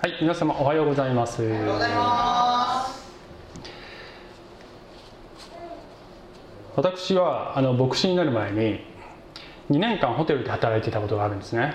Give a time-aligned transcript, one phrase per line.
[0.00, 1.42] はい、皆様おはようございます。
[1.42, 3.10] おはようございます。
[6.76, 8.84] 私はあの牧師になる前に
[9.70, 11.74] 2年間ホテルで働いていたことがあるんですね。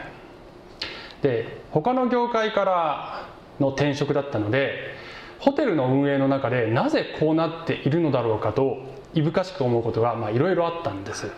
[1.21, 3.27] で、他の業界から
[3.59, 4.95] の転職だったので、
[5.39, 8.77] ホテルの運営の中でなぜこうなっているのだろうかと
[9.13, 11.29] いぶかしく思うことがまあいろいろあったんです。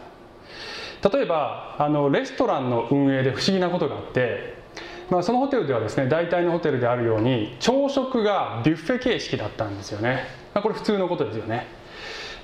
[1.12, 4.64] 例えばあのレストランの運営で不思議なことがあって、
[5.10, 11.68] まあ、そのホテルではですね大体のホテルであるように朝食がビュッフェ形式だったんですよね、まあ、これ普通のことですよね、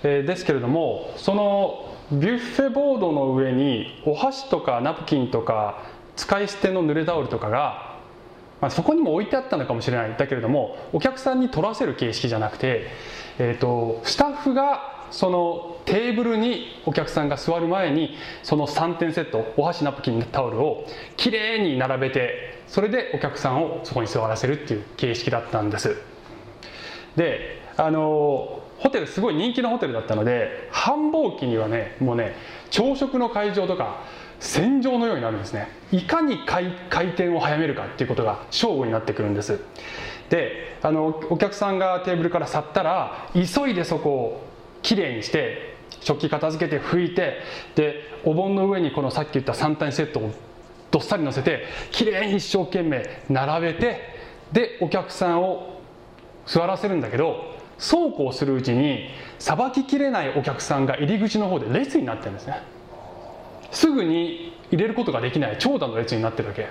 [0.03, 5.81] えーですけれどもそのビュッフェボードの上にお箸とかナプキンとか
[6.17, 7.99] 使い捨ての濡れタオルとかが、
[8.59, 10.15] まあ、そこにも置いてあったのかもしれない。
[10.17, 12.87] だけれどもお客さんに取らせる形式じゃなくて、
[13.39, 20.85] えー、とスタッフがそのテーブルにお客さんが座る前にその3点セットお箸ナプキンタオルを
[21.17, 25.98] きれいに並べてそれでお客さんをそこに座らせるっていう形式だったんです。
[27.15, 32.35] であのホテルすごい人気のホテルだったので繁忙期にはねもうね
[32.70, 34.03] 朝食の会場とか
[34.40, 35.68] 戦場のようになるんですね。
[35.91, 39.59] いかに回回転を早めるかっていうことが勝負になってくるんです。
[40.29, 44.51] であのお客さんがテーブルから去ったら急いでそこを
[44.82, 47.40] きれいにして食器片付けて拭いて
[47.76, 50.32] でお盆の上にこのさっき言った3体セットを
[50.90, 53.99] どっさり乗せてきれいに一生懸命並べて
[54.52, 55.79] でお客さんを
[56.46, 59.09] 座らせるんだけどそうこうするうちに
[59.40, 62.62] さばききれないお客さんが入り口の方で列になってるんですね。
[63.71, 66.68] すぐに入れることができない長蛇の列になってるわけ。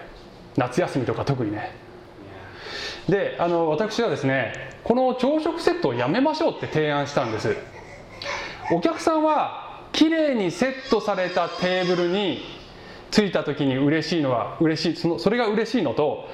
[0.56, 1.72] 夏休みとか特にね。
[3.08, 4.52] であの私はですね
[4.84, 7.56] この朝食セットをやめましょうって提案したんです。
[8.72, 12.40] お客さんはきれいにセットされたテーブルに
[13.10, 16.28] 着いた時に嬉しいのは嬉しいそのそれが嬉しいのと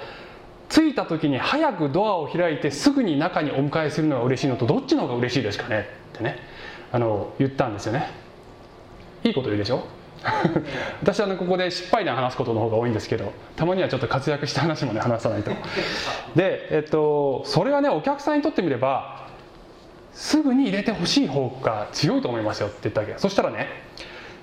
[0.68, 5.88] 着いた時に早くドアを開いてすぐに中にお迎えするのが嬉しいのとどっちの方が嬉しいですかね？
[6.14, 6.38] ってね
[6.92, 8.10] あの言ったんですよね。
[9.24, 9.86] いいこと言うでしょ？
[11.02, 15.52] 私は、ね、ここで失敗談話すことの方が多いんですけどたまにはちょっと活躍した話もね話さないと。
[16.34, 19.15] で、えっと、それはねお客さんにとってみれば
[20.16, 23.14] すぐに入れてほしい方が強いと思いますよって言ったわけ。
[23.18, 23.68] そしたらね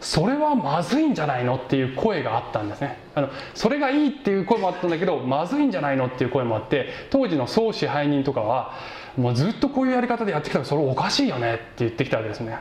[0.01, 2.99] それはまずいんじゃないのっていう声があったんですね。
[3.15, 8.73] あのそれがいいっていう声もあったんだけどまずいんじゃないのっていう声もあって当時の総支配人とかは
[9.17, 12.57] もうずっとこういうやり方でやってきたらそれおかしいよねって言ってきたわけですね。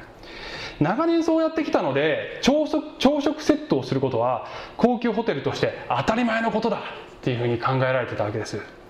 [0.81, 4.47] 長年そうやってきたので朝食朝食セットをすることは
[4.79, 6.81] 高級ホテルとして当たり前のことだっ
[7.21, 8.82] ていうふうに考えられてたわけです。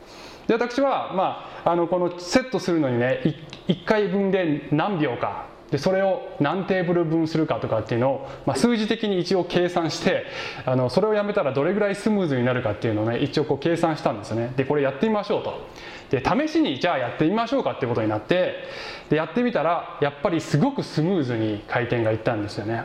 [0.47, 3.21] で私は、まあ、あのこのセットするのにね
[3.69, 5.53] 1, 回分で何秒か。
[5.73, 10.27] でそれを何テーブル分するかとかっていうのを、まあ、数字的に一応計算して
[10.67, 14.53] あのそれをやめたらどれぐらいスムーズになるかっていうのをね一応こう計算したんですよね。
[14.55, 15.67] でこれやってみましょうと。
[16.11, 18.65] で試しにじゃあやってみましょうかってことになって
[19.09, 22.85] でやってみたらやっぱりすごくスムーズに回転がいったんですよね。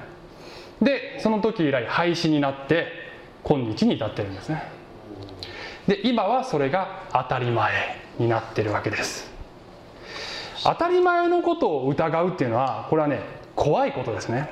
[0.82, 2.88] でその時以来廃止になって
[3.44, 4.77] 今日に至ってるんですね。
[5.88, 7.72] で今はそれが当たり前
[8.20, 9.32] になってるわけです。
[10.64, 13.22] 当たり前のことを疑うっていうのはこれはね
[13.56, 14.50] 怖いことですね。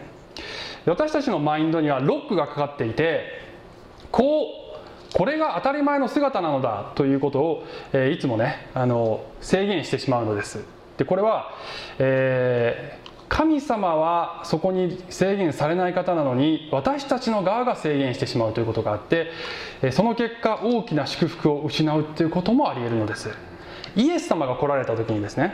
[0.85, 3.41] 私たちのマインドにはロックがかかっていて
[4.11, 10.63] こうこれが当たり前の姿なのだということを、えー、いつもねあの制限してしまうのです。
[10.97, 11.51] でこれは、
[11.99, 13.04] えー、
[13.35, 19.29] 神様はそこに制限されない方なのに私たちの側が制限してしまうということがあって
[19.91, 23.29] その結果大きな祝福を失うということもありえるのです。
[23.97, 25.53] イエス様が来られた時にですね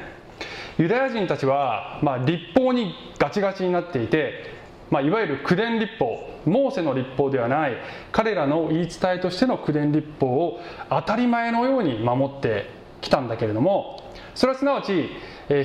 [0.78, 4.53] ユダヤ人たちは、まあ、立法にガチガチになっていて、
[4.91, 7.78] まあ、いわゆる口伝立法モーセの立法ではない
[8.12, 10.59] 彼らの言い伝えとしての口伝立法を
[10.90, 12.70] 当たり前のように守って
[13.02, 15.09] きたんだけれどもそれはすなわち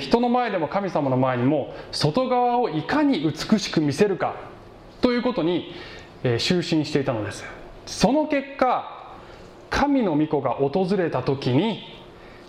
[0.00, 4.34] 人の前でも神様の前にも外側をいかに美しく見せるか
[5.00, 5.74] ということに
[6.22, 7.44] 就寝していたのです。
[7.86, 9.14] その結果
[9.70, 11.80] 神の御子が訪れた時に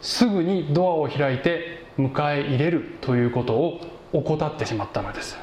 [0.01, 2.09] すぐにドアを開いて迎
[2.39, 3.81] え入れるということを
[4.13, 5.37] 怠ってしまったのです、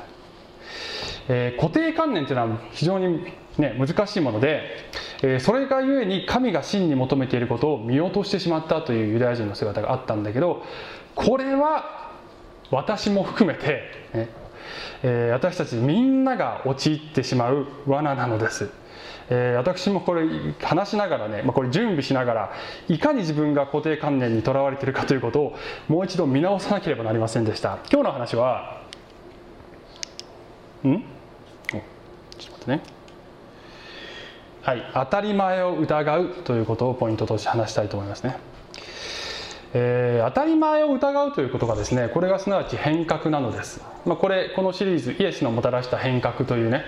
[1.28, 3.24] えー、固定観念というのは非常に、
[3.58, 4.62] ね、難しいもので、
[5.22, 10.62] えー、それがゆえに神が真に求めていることを見落としてしまったというユダヤ人の姿があったんだけど
[11.14, 12.12] これは
[12.70, 13.82] 私も含めて、
[14.12, 14.28] ね
[15.02, 18.70] えー、私たちみんなが陥ってしまう罠なのです。
[19.30, 20.26] えー、私もこれ
[20.60, 22.52] 話しながらね、まあ、これ準備しながら
[22.88, 25.56] いかに自分が固定観念にとらわれているかということを
[25.88, 27.78] もう一度見直さなければなりませんでした。
[27.90, 28.82] 今日の話は
[30.84, 31.13] ん？
[32.64, 32.80] ってね。
[34.62, 38.38] はい当たり前を疑うということをポイントとして話したいと思いますね。
[39.74, 46.84] えー、当たり前を疑うということがですねこれがすなわち変革なのです、まあ、これこのシリーズイエスのもたらした変革というね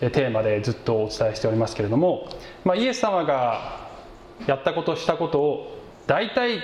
[0.00, 2.30] テーマでずっとお伝えしておりますけれども、
[2.64, 3.90] まあ、イエス様が
[4.46, 6.60] やったことしたことを大体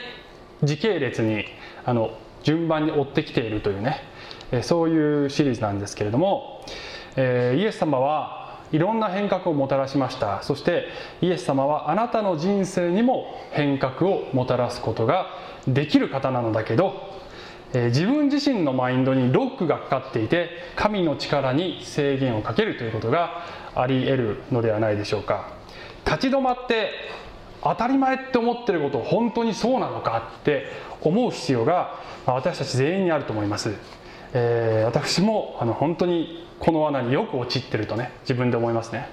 [0.62, 1.44] 時系列に
[1.84, 4.00] あの順番に追ってきているというね
[4.62, 6.64] そういうシリーズなんですけれども、
[7.16, 10.42] えー、イエス様はいろんな変革をもたらしました。
[10.42, 10.88] そして
[11.20, 15.26] イエス様はあなたの人生にも変革をもたらすことが
[15.68, 17.14] できる方なのだけど、
[17.72, 25.48] え、自分自身のマインドにロックがかかっていて神の力に制限をかけるということがあり得るのではないでしょうか。
[26.04, 26.90] 立ち止まって
[27.62, 30.66] 当たり前って思ってること本当にそうなのかって
[31.00, 33.74] 思う必要が私たち全員にあると思います、
[34.38, 39.08] えー、私もあの本当にこの罠によく陥ってるとね自分で思いますね。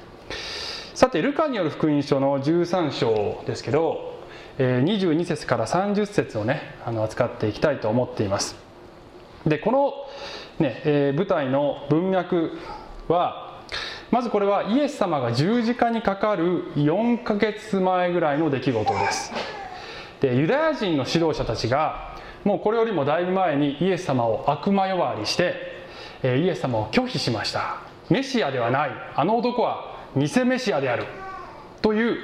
[0.94, 4.20] さてルカによる福音書の13章ですけど
[4.58, 8.58] え22節から30節をねあの扱っていきたいと思っています。
[9.48, 9.94] でこの、
[10.60, 12.58] ねえー、舞台の文脈
[13.08, 13.62] は
[14.12, 19.32] まずこれはイエス様が十字架にかかる4ヶ月前ぐらいの出来事です。
[20.20, 22.13] でユダヤ人の指導者たちが
[22.44, 25.56] もうこれよりもだいぶ前にイエス様を悪魔呼ばわりして
[26.24, 27.78] イエス様を拒否しました。
[28.10, 28.92] メシアではない。
[29.16, 31.06] あの男は偽メシアである。
[31.82, 32.18] という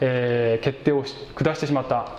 [0.00, 2.18] えー、決定を下してしまった。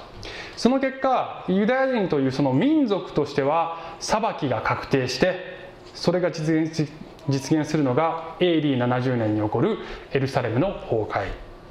[0.56, 5.57] その結果ユダヤ人というその民族としては裁きが確定して
[5.95, 6.88] それが実現
[7.27, 9.80] 実現するのが AD70 年に起こる
[10.12, 11.27] エルサレムの崩壊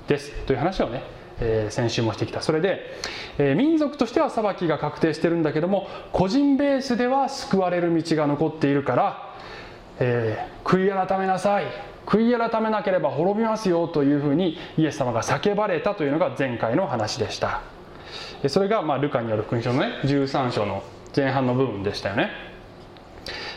[0.08, 0.32] です。
[0.46, 1.02] という話をね、
[1.40, 2.42] え、先週もしてきた。
[2.42, 2.94] それで、
[3.38, 9.34] え、民族としては裁きが確定してるんだけども個人ベースでは救われる道が残っているから、
[9.98, 11.64] えー、悔い改めなさい
[12.06, 17.60] 悔い改めなければ滅びますよというふうにイエス様が叫ばれたというのが前回の話でした。
[18.48, 20.82] それがまあルカによる福音書のね13章の
[21.14, 22.30] 前半の部分でしたよね。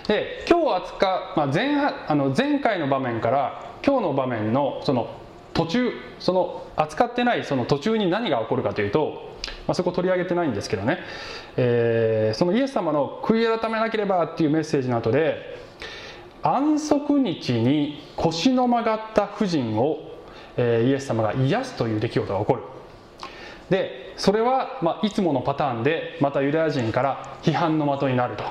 [0.08, 5.08] で今日扱う、まあ前、前あの前回の場面から今日の場面のその
[5.54, 9.34] 途中その扱ってないその途中に何が起こるかというと、
[9.68, 11.00] まあ、そこ取り上げてないんですけどね、
[11.58, 15.58] えー、そのイエス様の「悔い改めなければ」っていうメッセージの後で
[16.42, 20.00] 安息日に腰の曲がった婦人を、
[20.58, 22.64] えー、イエス様が癒すという出来事が起こる。
[23.70, 28.44] でそれは、まあ、いつものパターンでまたユダヤ人から批判の的になると。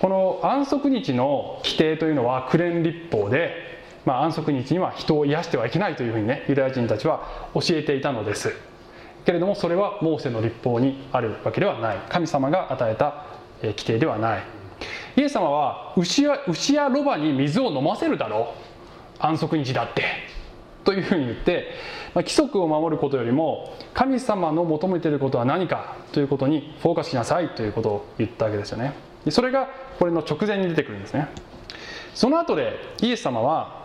[0.00, 3.77] この安息日の規定というのはクレン立法で、
[4.08, 8.54] まあ、安息日には人を癒してはいけないというふうにねユダヤ人たちは教えていたのです。
[9.26, 11.98] けれどもそれはモーセの立法にあるわけではない。
[12.08, 13.26] 神様が与えた
[13.60, 14.42] 規定ではない。
[15.16, 18.54] イエス様は牛や牛やロバに水を飲ませるだろ
[19.20, 19.22] う。
[19.22, 20.04] 安息日だって。
[20.84, 21.68] というふうに言って、
[22.14, 27.50] まあ、規則を守ることよりも神様の求めていることは何かということにフォーカスしなさい。
[27.50, 28.94] ということを言ったわけですよね。
[29.28, 29.68] それが
[29.98, 31.28] これの直前に出てくるんですね。
[32.14, 33.77] その後でイエス様は、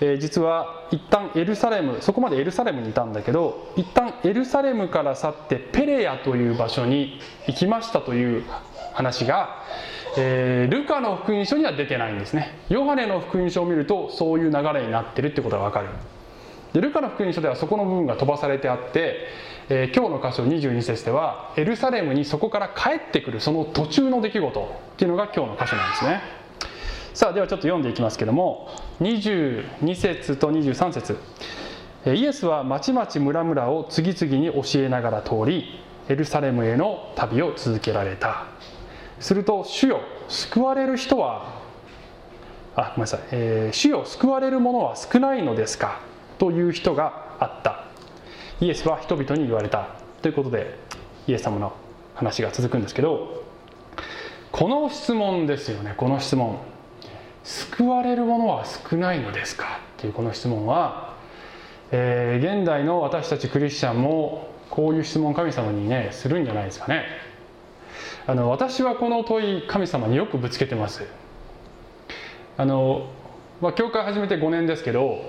[0.00, 8.44] えー、実は一旦エルサレムそこまでエルサレムにいたんだけど一旦エルサレムから去ってペレアという場所に行きましたという
[8.92, 9.62] 話が
[10.16, 12.56] えー、ルカの福音書には出てないんですね。
[12.68, 15.88] ヨハネの福音書を見るとそういう流れになってるってことがわかる。
[16.72, 19.28] でルカの福音書ではそこの部分が飛ばされてあって、
[19.68, 24.60] えー、今日の箇所22節ではエルサレムにそこから帰ってくるその途中の出来事
[24.94, 26.43] っていうのが今日の箇所なんですね。
[27.14, 28.68] さあではちょっと読んでいきますけども
[29.00, 31.16] 22節と23節。
[32.12, 38.46] イエスは町々村々を次々に教えながら通りエルサレムへの旅を続けられた。
[39.20, 41.60] すると主よ救われる人は
[42.74, 46.00] あごめんなさい、えー、主よ救われる者は少ないのですか？
[46.38, 47.84] という人があった。
[48.60, 49.90] イエスは人々に言われた。
[50.20, 50.76] ということで
[51.28, 51.74] イエス様の
[52.16, 53.44] 話が続くんですけど
[54.50, 56.58] この質問ですよねこの質問。
[57.44, 59.80] 救われる者は少ないのですか？
[59.98, 61.14] っていうこの質問は、
[61.92, 67.04] えー、現代の私たちクリスチャンもこういう質問神様にねするんじゃないですかね。
[68.26, 71.04] あの私はこの問い神様によくぶつけてます。
[72.56, 73.10] あの、
[73.60, 75.20] まあ、教会始めて5年ですけど、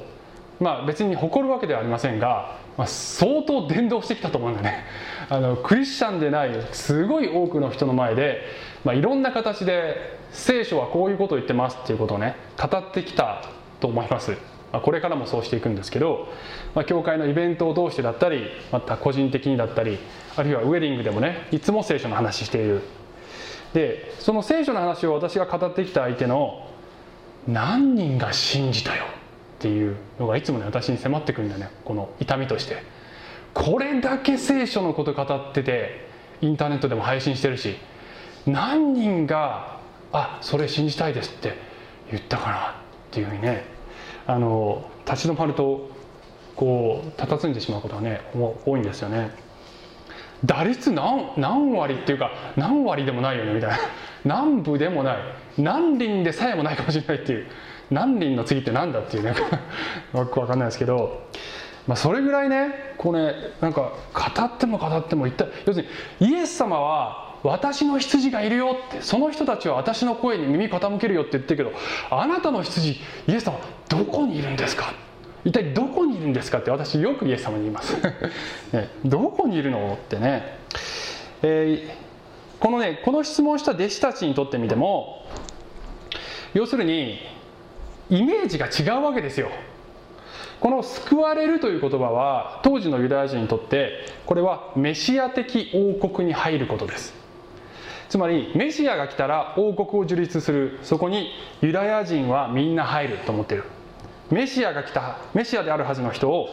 [0.61, 4.85] まあ、別に誇るわけではありませんが、まあ、相当伝道してきたと思うんだね。
[5.29, 8.43] あのクリスチャンでないすごい多くの人の前で、
[8.85, 13.43] まあ、いろんな形で聖書はこういうことを言ってますっていうことをね語ってきた
[13.79, 14.37] と思います。
[14.71, 16.27] ま、これからもそうしていくんですけど、
[16.73, 19.97] まあ、教会のイベントを通してだったりまた個人的にだったり
[20.35, 22.81] あるいはウェディングでもねいつも聖書の話している。
[23.73, 26.67] でその聖書の話を私が語ってきた相手の
[27.47, 29.07] 何人が信じたよっ
[29.59, 32.83] ていうのがいつもね私に迫ってくるんだよねこの痛みとして。
[33.53, 36.07] これだけ聖書のこと語ってて
[36.41, 37.77] インターネットでも配信してるし
[38.45, 39.74] 何人が
[40.11, 41.57] 「あそれ信じたいです」って
[42.11, 42.61] 言ったかなっ
[43.11, 43.65] ていうふうにね
[44.27, 45.89] あの立ち止まると
[46.55, 49.31] こう佇んでしまうことがね多いんですよね。
[50.43, 53.77] 打率何何割っていうか何割でもないよねみたいな。
[54.25, 55.17] 何部でもない。
[55.57, 57.47] 何輪でさえもないかもしれないっていう。
[57.91, 59.33] 何輪の次って何だっていうね。
[60.13, 61.23] よく分かんないですけど、
[61.87, 65.87] まあ、それぐらいねこうねなんか語っても語っても一体要する
[66.19, 71.77] にイエス様は私の羊がいるよってその人たちは私の声に耳傾けるよって言ってるけど
[72.09, 73.59] あなたの羊イエス様
[73.89, 74.93] どこにいるんですか？
[75.45, 77.95] 一体どこにいるんですかって私よくイエス様に言います、
[78.73, 80.57] ね、どこにいるのってね、
[81.43, 85.23] えー、このねこの質問した弟子たちにとってみても
[86.55, 87.19] 要するに
[88.09, 89.49] イメージが違うわけですよ。
[90.59, 97.24] この救われるという言葉は当時のユダヤ人にとってこれはメシア的王国に入ることです。
[98.09, 100.79] つまりメシアが来たら王国を樹立する。
[100.83, 101.31] そこに
[101.61, 103.63] ユダヤ人はみんな入ると思ってる。
[104.31, 106.49] メシアが来たメシアであるはずの人を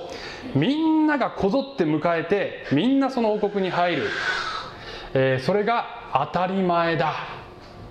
[0.55, 4.09] みんながこぞって迎えてみんなその王国に入る、
[5.15, 7.15] えー、それが当たり前だ。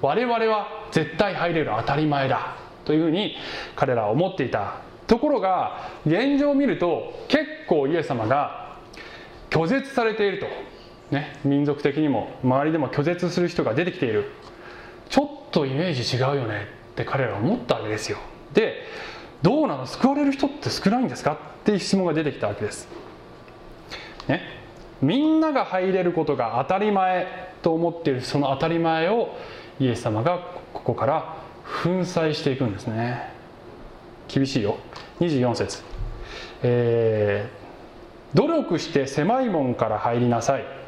[0.02, 2.56] 我々は絶対入れる当たり前だ。
[2.86, 3.36] というふうに
[3.76, 4.76] 彼らは思っていた。
[5.08, 8.78] ところが現状を見ると結構イエス様が
[9.50, 10.46] 拒絶されていると、
[11.12, 14.32] ね、民族的にも周りでも拒絶する人が出てきている
[15.10, 18.18] ちょっとイメージ違うよねって彼らは思ったわけですよ
[18.54, 18.86] で
[19.42, 19.86] どうなの？
[19.88, 21.34] 救われる人って少ないんですか？
[21.34, 22.88] っていう質問が出てきたわけです。
[24.28, 24.42] ね、
[25.02, 29.36] みんなが入れることが当たり前と思っているその当たり前を
[29.80, 30.40] イエス様が
[30.74, 31.38] ここから
[31.84, 33.34] 粉砕していくんですね。
[34.28, 34.78] 厳しいよ。
[35.20, 35.82] 24節、
[36.62, 40.81] えー、努力して狭い門から入りなさい。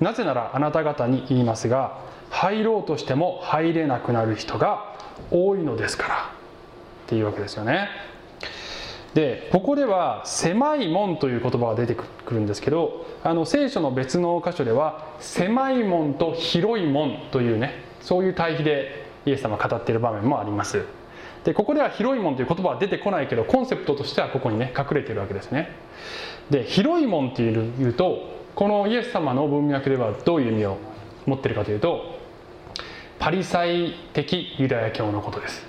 [0.00, 1.98] なぜならあなた方に言いますが
[2.30, 4.94] 入ろうとしても入れなくなる人が
[5.30, 6.44] 多いのですから。
[7.04, 7.88] っていうわけですよね。
[9.12, 20.84] でここでは「狭い門」という言葉が出てくるんですけどあの聖書の別の箇所では「狭い門」と「広い門」というねそういう対比でイエス様語っている場面もあります。
[21.44, 25.70] でここでは「広い門」という言葉は出てこないけどコンセプトとしてはここにね隠れているわけですね。
[26.50, 28.18] で「広い門」っていうと
[28.54, 30.78] このイエス様の文脈ではどういう意味を
[31.26, 32.18] 持っているかというと
[33.18, 35.66] パリサイ的ユダヤ教のことです。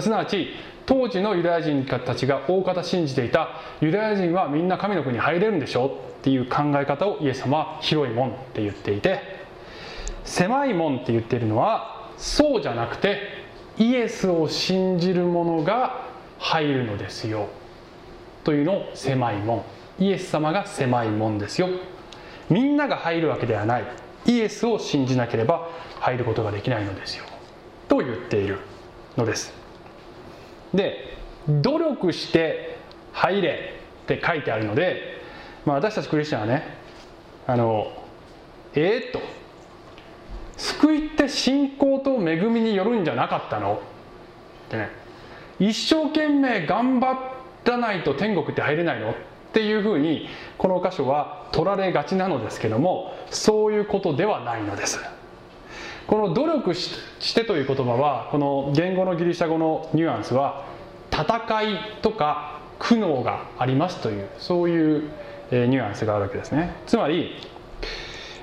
[0.00, 0.48] すなわち
[0.84, 3.48] 当時のユダヤ人たちが大方信じていた
[3.80, 9.20] ユダヤ人はみんな神の国に入れるんでしょっていう考え方をイエス様は広い門って言っていて
[10.24, 13.20] 狭い門って言っているのはそうじゃなくて
[13.78, 16.04] イエスを信じる者が
[16.38, 17.48] 入るのですよ
[18.44, 19.64] というのを狭い門
[19.98, 21.68] イエス様が狭い門ですよ。
[22.50, 23.84] みんなが入るわけではない。
[24.26, 25.68] イエスを信じなければ
[26.00, 27.24] 入ることができないのですよ。
[27.88, 28.58] と言っている
[29.16, 29.52] のです。
[30.74, 31.16] で
[31.48, 32.76] 努力して
[33.12, 33.74] 入れ
[34.04, 35.20] って書いてあるので、
[35.64, 36.64] まあ、私たちクリスチャンはね
[37.46, 37.92] あの
[38.74, 39.20] えー、っと
[40.56, 43.74] 救いって信仰と恵みによるんじゃなかったの？
[44.66, 44.90] ってね。
[45.58, 47.16] 一生懸命頑張
[47.64, 49.14] らないと天国って入れないの？
[49.56, 55.00] っていうふうにこの箇所は取られがちなのですけどもそういうことではないのです。
[56.06, 60.66] この努力してという言葉はこの言語のギリシャ語のニュアンスは
[61.10, 65.00] 戦いとか苦悩がありますというそういう
[65.50, 66.74] ニュアンスがあるわけですね。
[66.86, 67.32] つまり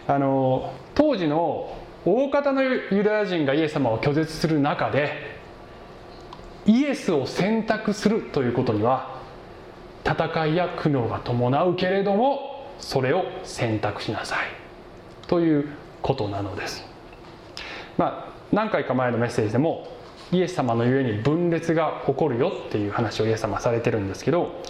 [0.07, 5.37] あの当時の大方のユダヤ人がイエス様を拒絶する中で
[6.65, 9.12] イエスを選択するということには
[10.05, 14.39] 戦いや苦悩が伴うけれどもそれを選択しなさい。
[15.27, 15.69] という
[16.01, 16.85] ことなのです。
[17.97, 19.87] まあ、何回か前のメッセージでも
[20.31, 24.61] イエス様のゆえに分裂が起こるよっていう話をイエス様はされてるんですけど、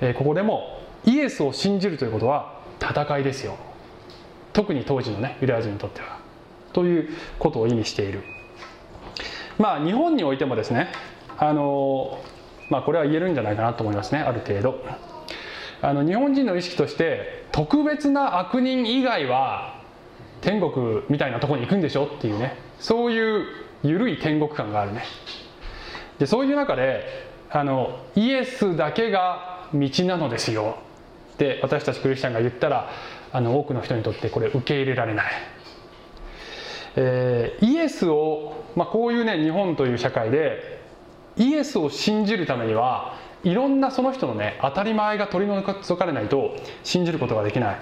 [0.00, 3.56] え、ここでもイエスを信じるということは戦いですよ。
[4.52, 6.18] 特に当時のねユダヤ人にとっては。
[6.72, 8.22] ということを意味している。
[9.58, 10.88] まあ日本においてもですね
[11.36, 12.18] あの
[12.70, 14.82] まあこれは言えるんじゃないかなと思いますねある程度。
[15.82, 19.80] あの日本人の意識として特別な悪人以外は
[20.42, 22.56] 天国みたいなとこに行くんでしょっていうね。
[22.78, 23.46] そういう
[23.82, 25.02] 緩い天国感があるね。
[26.18, 30.76] でそういう中であのイエスだけが道なのですよ。
[31.34, 32.90] って私たちクリスチャンが言ったら
[33.32, 35.32] あの多くの人にとってこれ受け入れられない、
[36.96, 40.79] えー、イエスを、まあ、こういうね日本という社会で
[41.40, 46.54] イエスを信じるためにはいろんなその人のね当たり前が取り除かれないと
[46.84, 47.80] 信じることができない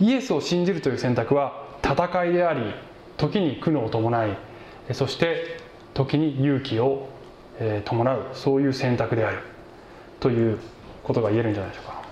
[0.00, 2.74] イエスを信じるという選択は戦いであり
[3.16, 4.36] 時に苦悩を伴い
[4.92, 5.60] そして
[5.94, 7.08] 時に勇気を
[7.86, 9.38] 伴うそういう選択である
[10.20, 10.58] という
[11.04, 12.04] ことが言えるんじゃないでしょうか。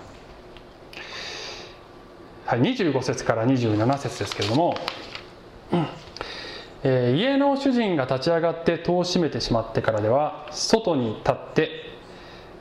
[2.47, 4.77] はい、25節から27節ですけれども、
[5.73, 5.87] うん
[6.85, 11.71] えー、家の主人が立ち上がって戸を閉めてしまってからでは外に立って、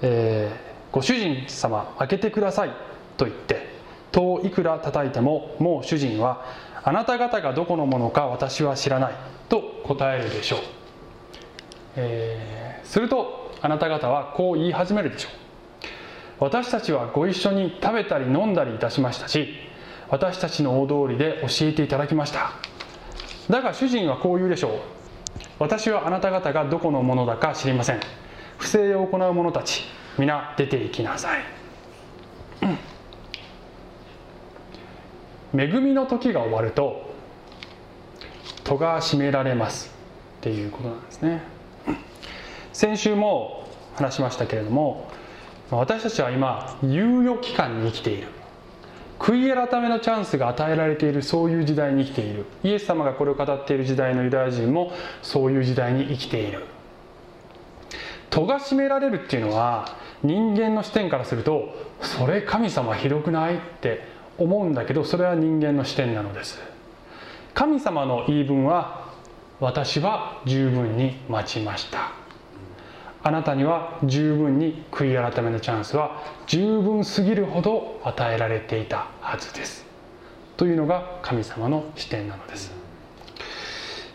[0.02, 2.72] えー、ご主人様開けてください
[3.18, 3.68] と言って
[4.12, 6.46] 戸をいくら叩いてももう主人は
[6.84, 9.14] あなた方がどこのものか私は知らない
[9.50, 10.60] と答えるでしょう、
[11.96, 15.42] えー、するとあなた方はこう言い始めるでしょう。
[16.40, 19.54] 私たちはご一緒に食べたり飲んだりいたしましたし
[20.10, 22.71] 私たちの大通りで教えていただきました。
[23.52, 24.72] だが主人はこう言うでしょう。
[25.60, 28.00] 私はあなた方がどこのものだか知りません。
[28.58, 29.84] 不正を行う者たち
[30.18, 31.42] 皆出て行きなさい、
[35.56, 37.14] 恵みの時が終わると
[38.64, 39.94] 戸が閉められます。
[40.40, 41.44] っていうことなんですね。
[42.74, 45.12] 先週も話しましたけれども
[45.70, 48.28] 私たちは今猶予期間に生きている。
[49.22, 52.46] 悔い改めのチャンスが与えられているそういう時代に生きている。
[52.64, 56.66] イエス様がこれを語っている時代のユダヤ人もそういう時代に生きている。
[58.32, 61.70] 戸が閉められるっていうのは人間の視点からすると
[62.02, 64.08] それ神様ひどくないって
[64.40, 66.60] 思うんだけどそれは人間の視点なのです。
[67.54, 69.06] 神様の言い分は
[69.60, 72.21] 私は十分に待ちました。
[73.24, 79.86] あなたには十分に悔い改めのチャンスは十分すぎるほど与えられていたはずです。
[80.58, 82.72] というのが神様の視点なのです。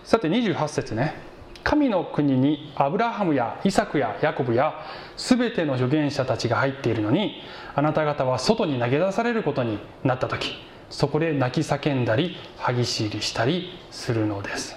[0.05, 1.27] さて28節ね。
[1.67, 4.87] 神の国にアブラハムやイサクやヤコブや
[5.17, 7.43] 全ての預言者たちが入っているのに
[7.75, 10.55] あなた方は外に投げ出されることになった時
[10.91, 14.77] そこで泣き叫んだり歯ぎしりしたりするのです、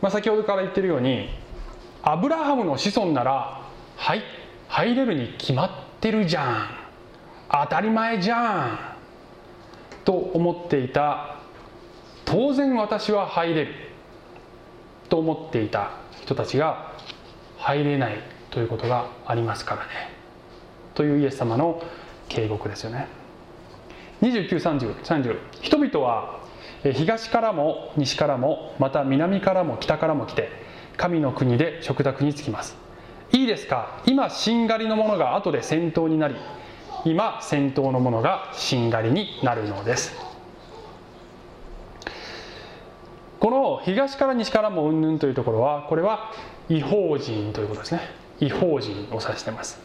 [0.00, 1.28] まあ、先ほどから言ってるように
[2.08, 3.62] アブラハムの子孫なら
[3.96, 4.22] はい
[4.68, 6.68] 入れるに決まってるじゃん。
[7.50, 8.78] 当たり前じゃん。
[10.04, 11.40] と思っていた。
[12.24, 13.74] 当然私は入れる。
[15.08, 15.90] と思っていた。
[16.22, 16.92] 人たちが
[17.58, 18.18] 入れない
[18.50, 19.88] ということがありますからね。
[20.94, 21.82] というイエス様の
[22.28, 23.08] 警告ですよね。
[24.22, 24.94] 2930
[25.60, 26.38] 人々は
[26.94, 30.65] 東からも西からもまた南からも北からも来て
[30.96, 32.76] 神の国で食卓につきます。
[33.32, 34.00] いいですか？
[34.06, 36.36] 今しんがりのものが後で戦闘になり
[37.04, 40.14] 今戦闘のものがしんがりになるのです。
[43.38, 46.32] この東から西からもうんぬんというところはこれは
[46.68, 48.00] 違法人ということですね。
[48.40, 49.78] 違法人を指しています。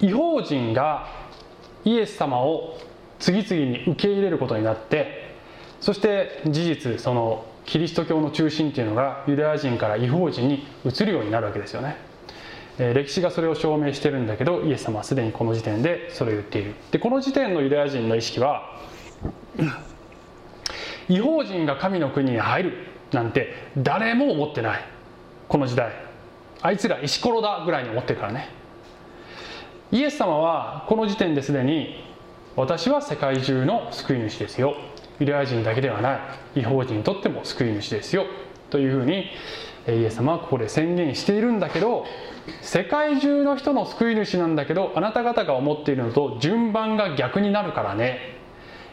[0.00, 1.06] 違法人が
[1.84, 2.78] イエス様を
[3.18, 5.34] 次々に受け入れることになって
[5.80, 11.96] そして事実そのキリスト教の中心っていうのがユダヤ人から違法人に移るようになるわけですよね、
[12.78, 16.74] え歴史がそれを証明してるんだけどイエス様はすでにこの時点でそれを言っている。
[16.90, 18.78] でこの時点のユダヤ人の意識は
[21.08, 22.72] 違法人が神の国に入る
[23.12, 24.84] なんて誰も思ってない。
[25.48, 25.92] この時代。
[26.62, 28.48] あいつら石ころだぐらいに思ってるからね。
[29.90, 32.02] イエス様はこの時点ですでに
[32.56, 34.74] 私は世界中の救い主ですよ。
[35.20, 36.20] ユダヤ人だけではな
[36.54, 38.26] い違法人にとっても救い主ですよ。
[38.70, 39.30] というふうに
[39.86, 42.06] イエス様はここで宣言しているんだけど
[42.60, 48.36] 世界中の人の救い主なんだけどあなた方が思っているのと順番が逆になるからね。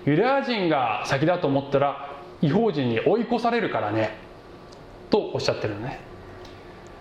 [0.06, 4.16] ユダヤ人が先だと思ったら違法人に追い越されるからね。
[5.10, 6.00] とおっしゃってるのね。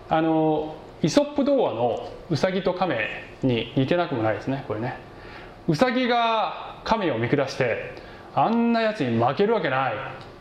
[0.09, 3.09] あのイソップ童話のウサギと亀
[3.43, 4.97] に似てなくもないですねこれね。
[5.69, 7.95] ウサギが亀を見下して
[8.39, 9.95] あんなやつに負けるわけない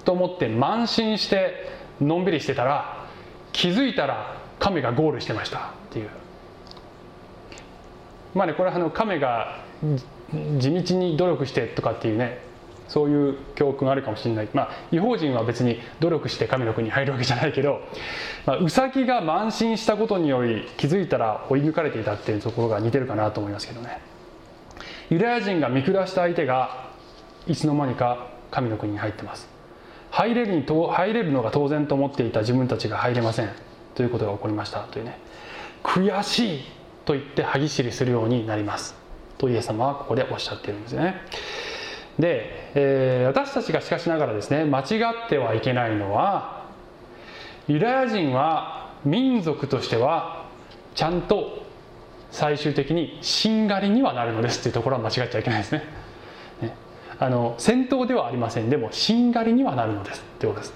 [0.05, 3.05] と思って慢心してのんびりしてたら
[3.51, 6.09] 気づいたら亀がゴールしてましたっていう。
[8.35, 9.63] まあねこれはあの亀が
[10.59, 12.39] 地道に努力してとかっていうね
[12.87, 14.49] そういう教訓あるかもしれない。
[14.53, 17.81] まあ違法人は別に努力して神の国に入るわけじゃないけど、
[18.45, 23.99] まあ、ウサギが慢心したことにより気づいたら追い抜かれていたっていうところが似てるかなと思いますけどね。
[25.09, 26.86] ユダヤ人が見下した相手が
[27.47, 29.47] いつの間にか神の国に入ってます。
[30.11, 33.49] 入れるに入れるのが当然と思っていた自分たちが入れません。
[33.95, 35.17] ということが起こりましたというね。
[35.83, 36.61] 悔しい
[37.05, 38.95] と言って歯ぎしりするようになります。
[39.37, 41.21] とイエス様はここでおっしゃっているんですよね。
[42.19, 46.65] で、えー、私たちがしかしながらですね間違ってはいけないのは
[47.67, 50.45] ユダヤ人は民族としては
[50.95, 51.65] ちゃんと
[52.31, 55.83] 最終的にしんがりにはなるのですっていうところは間違っちゃいけないですね。
[57.19, 58.69] あの戦闘ではありません。
[58.69, 60.21] でもしんがりにはなるのです。
[60.39, 60.73] ということです、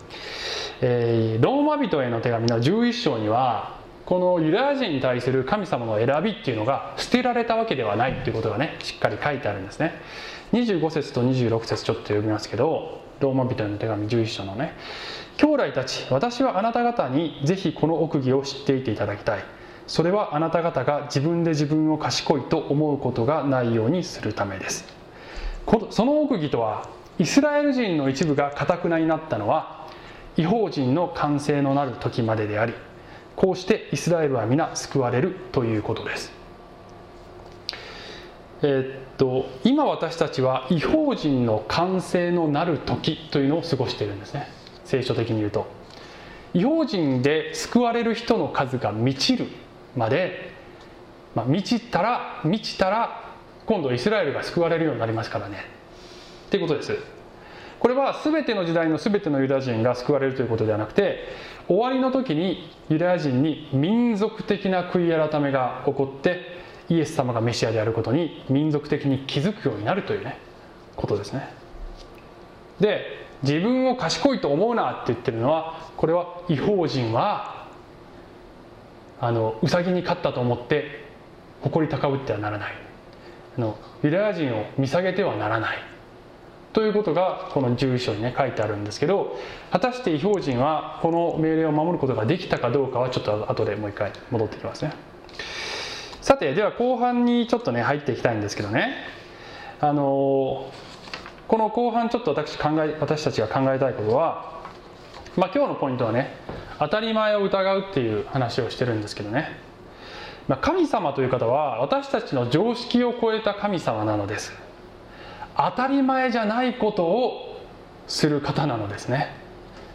[0.81, 9.93] えー、ローマ人への手紙の11章にはこのユダヤ人に対する神様の選びっていうのが捨てられたわけではないっていうことがねしっかり書いてあるんですね。
[10.53, 14.73] 25節と26節ちょっと読みますけどローマ人への手紙11章のね。
[15.37, 19.43] 兄弟たち私はあなた方にぜひこの奥義を知っていていただきたい。
[19.87, 25.00] それはあなた方が自分で自分を賢いと思うことがないようにするためです。
[25.89, 29.87] その奥義とはイスラエル人の一部がかたくなになったのは
[30.37, 32.73] 違法人の完成のなる時までであり
[33.35, 36.31] こうしてイスラエルは皆救われるということです。
[38.63, 44.47] えー、っと今私たちは違法人の完成のなる時というのを過ごしているんですね。
[44.85, 45.65] 聖書的に言うと。
[46.53, 49.47] 違法人で救われる人の数が満ちる
[49.95, 50.51] まで、
[51.33, 53.30] まあ、満ちたら満ちたら
[53.65, 55.65] 今度イスラエルが救われるようになりますからね。
[56.47, 56.97] っていうことです。
[57.79, 61.29] これは全ての時代の全てのユダヤ人が救われるということではなくて
[61.67, 70.37] 終わりの時にユダヤ人に民族的な悔い改めが起こってイエス様がメシアであることに民族的に気づくようになるというね
[70.95, 71.49] ことですね。
[72.79, 77.65] で自分を賢いと思うなって言ってるのはこれは違法人は
[79.19, 81.03] あのウサギに勝ったと思って
[81.61, 82.90] 誇り高ぶってはならない。
[83.57, 85.77] あのユダヤ人を見下げてはならない。
[86.73, 89.37] ということがこの11章にね書いてあるんですけど
[89.71, 94.93] 果たして違法人はこの命令を守ることができたかどうかはちょっと後でもう一回戻ってきますね。
[96.21, 98.95] さてでは後半にちょっとね入っていきたいんですけどね。
[99.81, 100.71] あの
[101.47, 104.61] この後半ちょっと私考え私たちが考えたいことは
[105.35, 106.35] まあ今日のポイントはね
[106.79, 109.59] 当たり前を疑うっていう話をしてるんですけどね。
[110.47, 114.51] まあ、神様という方は私たちの常識を超えた神様なのです。
[115.55, 117.61] 当たり前じゃないことを
[118.07, 119.35] する方なのですね。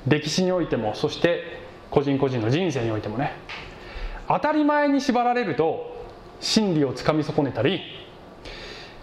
[0.06, 3.32] 歴史においてもそして個人個人の人生においてもね。
[4.28, 6.04] 当たり前に縛られると
[6.40, 7.80] 真理をつかみ損ねたり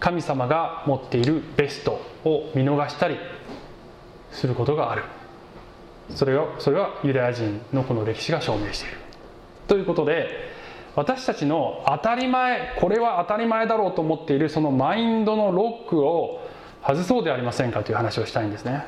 [0.00, 3.16] 神様が持っているベストを見逃したり
[4.30, 5.02] することがある。
[6.10, 8.96] それはそれはユダヤ人のこの歴史が証明している。
[9.66, 10.53] ということで
[10.96, 16.40] 私たちの当たり前これは当たり前だろうと思っているそのマインドのロックを
[16.82, 18.84] 外そうではありませんかという話をしたいんですね。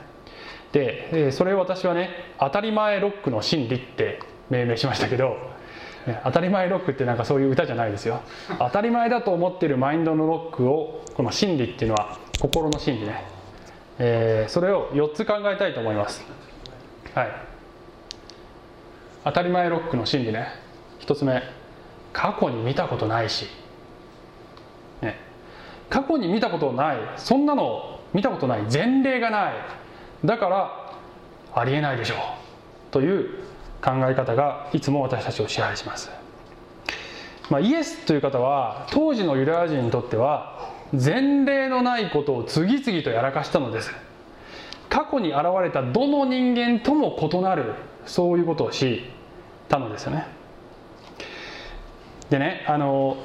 [0.73, 5.37] でそれを私はね当たり前ロックの真理って命名しましたけど
[6.25, 8.21] 当たり前ロックってなんかそういう歌じゃないですよ。
[8.59, 13.25] 当たり前だと思っているマインドのロックをこの真理っていうのは心の真理ね、
[13.99, 16.25] えー、それを4つ考えたいと思います。
[17.14, 17.31] はい。
[19.25, 20.49] 当たり前ロックの真理ね。
[21.01, 21.56] 1つ目。
[22.16, 23.46] 過去に見たことないし、
[25.02, 25.20] ね、
[25.90, 26.96] 過去に見たことない。
[27.18, 28.62] そんなの見たことない。
[28.72, 29.52] 前例がない。
[30.24, 30.92] だから
[31.55, 32.18] ありえないでしょう。
[32.90, 33.29] という
[33.83, 36.11] 考え方がいつも私たちを支配します、
[37.50, 43.92] まあ、イエスという方は当時のユダヤ人にとっては前例のないことを次々とやらかしたのです。
[44.88, 47.74] 過去に現れたどの人間とも異なる
[48.07, 49.02] そういうことをし
[49.68, 50.36] たのですよね。
[52.31, 53.17] でねあの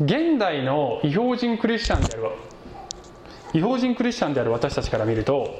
[0.00, 2.30] 現代の違法人クリスチャンである
[3.52, 5.54] 違法人クリスチャンである私たちから見ると、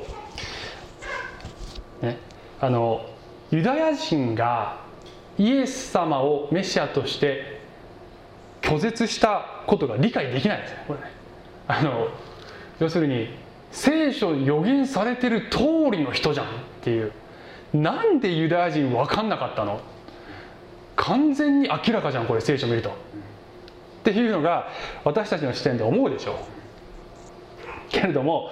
[2.02, 2.18] ね、
[2.60, 3.06] あの
[3.50, 4.80] ユダヤ人が
[5.38, 7.60] イエス様をメシアとして
[8.60, 11.06] 拒絶したことが理解できないんですねこれね。
[11.66, 12.08] あの
[12.78, 13.28] 要するに
[13.70, 15.58] 聖書に予言されてる通
[15.92, 16.48] りの人じゃんっ
[16.82, 17.12] ていう。
[17.74, 19.80] なんでユダヤ人分かんなかったの？
[20.98, 22.90] 完全に明らかじゃんこれ聖書見ると。
[22.90, 22.92] っ
[24.04, 24.68] ていうのが
[25.04, 26.36] 私たちの視点で思うでしょう。
[27.88, 28.50] けれども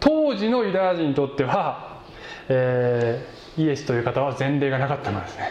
[0.00, 2.02] 当時のユダヤ人にとっては、
[2.48, 5.50] えー、イエスという方は前例がなかったのですね。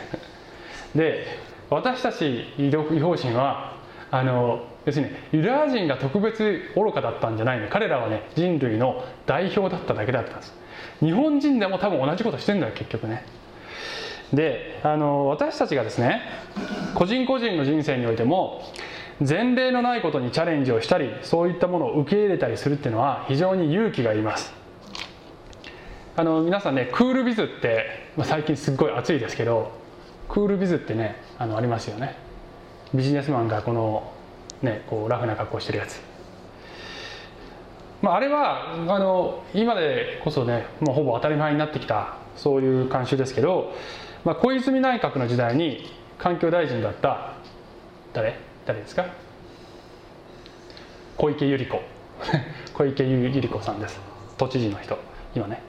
[0.96, 1.26] で
[1.70, 3.78] 私たち違法人は
[4.10, 10.54] あの要するにユダヤ人が特別愚かだったんじゃないの彼らはね人類の代表だっただけだったんです
[11.00, 13.26] 日本人でも多分同じことしてんだよ結局ね
[14.34, 16.22] であの私たちがですね
[16.96, 18.63] 個人個人の人生においても
[19.20, 24.54] 前例のないことにチャレンジをしたりそういったものを受け入れたりするっていうのは非常に勇気がいります。
[26.15, 29.72] あの皆さんねクールビズって、まあ、最近すっごい暑いですけど
[30.28, 32.15] クールビズってねあのありますよね。
[32.94, 34.12] ビジネスマンがこの
[34.62, 36.02] ねこうラフな格好してるやつ。
[38.02, 43.74] まあ、あれはあの今でこそねもうほぼ当たり前になってきたそういう慣習ですけど
[44.24, 47.34] まあ、小泉内閣の時代に環境大臣だった
[48.14, 48.36] 誰？
[48.66, 49.06] 誰ですか？
[51.18, 51.82] 小池百合子。
[52.74, 54.00] 小池百合子さんです。
[54.38, 54.98] 都知事の人。
[55.36, 55.62] 今ね。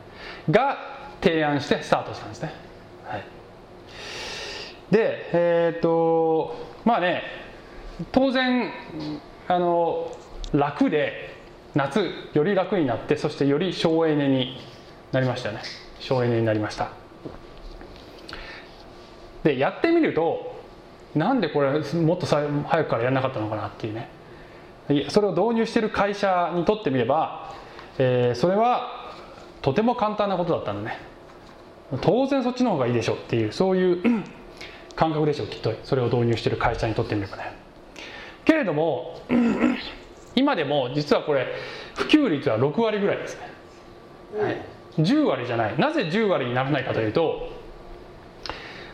[0.51, 0.79] が
[1.23, 2.53] 提案してスタートしたんですね、
[3.05, 3.25] はい、
[4.91, 7.23] でえっ、とまあね
[8.11, 8.73] 当然
[9.49, 10.11] あの
[10.53, 11.37] 楽で
[11.75, 14.59] 夏より楽になってそしてより省エネに
[15.12, 15.62] なりましたよね。
[16.01, 17.02] 省エネになりました。
[19.44, 20.52] でやってみると
[21.14, 22.46] なんでこれもっと早
[22.85, 24.09] くからやらなかったのかなっていうね。
[25.09, 27.55] それを導入している会社にとってみれば、
[27.98, 29.12] えー、それは
[29.62, 30.98] とても簡単なことだったんだね。
[32.00, 34.24] 当然そっちの方がいいでしょっていうそういう
[34.96, 35.72] 感覚でしょうきっと。
[35.85, 37.52] それを導入している会社にとってみればね。
[38.44, 39.20] けれども
[40.35, 41.46] 今でも実はこれ
[41.94, 44.62] 普及率は6割ぐらいですね、はい、
[44.98, 45.78] 10割じゃない。
[45.78, 47.62] なぜ10割にならないかというと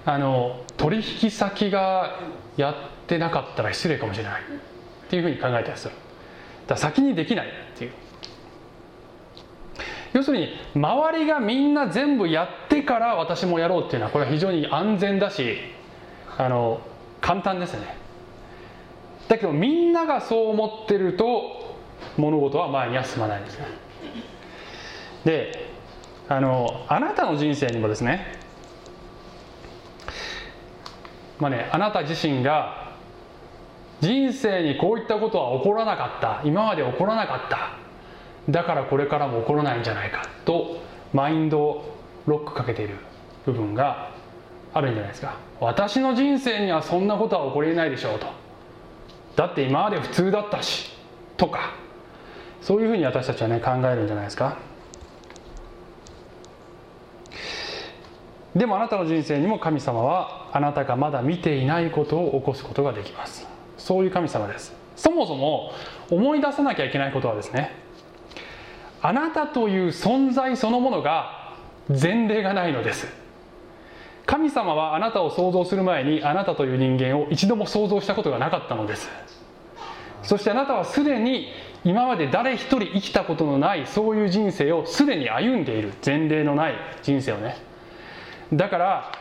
[0.05, 2.19] あの取引先が
[2.57, 2.75] やっ
[3.07, 5.95] てなかったら失礼かもしれないっていうふうに考えたりする
[6.67, 7.93] だ先にできないっていう。
[10.15, 15.59] 要するに周りがみんな全部やってから私もやろうっていうのはこれは非常に安全だし
[16.39, 16.81] あの
[17.21, 17.97] 簡単ですね。
[19.29, 21.77] だけどみんながそう思ってると
[22.17, 23.67] 物事は前には進まないんですね。
[25.25, 25.69] で
[26.29, 28.38] あのあなたの人生にもですね
[31.39, 32.93] まあねあなた自身が
[34.01, 36.41] 人生にこういったことは起こらなかった。
[36.45, 37.77] 今まで起こらなかった。
[38.49, 40.23] だからこれからも起こらないんじゃないか。
[40.45, 40.81] と
[41.13, 41.85] マインド
[42.27, 42.97] ロックかけている
[43.45, 44.11] 部分が
[44.73, 45.37] あるんじゃないですか。
[45.61, 48.27] 私の人生にはそんなことは起こりえないでしょうと。
[49.35, 50.93] だって今まで普通だったし。
[51.37, 51.75] とか。
[52.61, 54.59] そういうふうに私たちはね考えるんじゃないですか。
[58.55, 63.47] でもあなたの人生にも神様はあなたがまだ見ていないことを起こすことができます。
[63.77, 64.75] そういう神様です。
[64.97, 65.73] そもそも
[66.11, 67.73] 思い出さなきゃいけないことはですね
[69.01, 71.55] あなたという存在そのものが
[71.89, 73.07] 前例がないのです。
[74.27, 79.09] 神様はあなたを想像する前にあなたという人間を一度も想像したことがなかったのです。
[80.23, 81.49] そしてあなたはすでに
[81.85, 85.93] 今まで誰一人生きたことのないそういう人生をすでに歩んでいる。
[86.05, 87.57] 前例のない人生をね
[88.53, 89.13] だから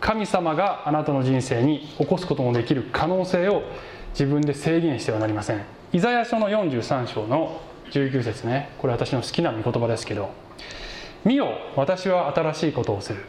[0.00, 3.62] 神様があなたの人生に起こすことのできる可能性を
[4.10, 5.64] 自分で制限してはなりません。
[5.92, 8.70] イザヤ書の43章の19節ね。
[8.78, 10.30] これ私の好きな御言葉ですけど
[11.24, 13.24] 「見よ私は新しいことをする。